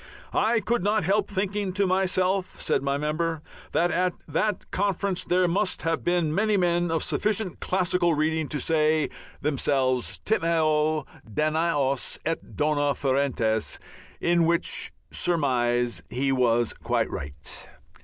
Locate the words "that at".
3.71-4.13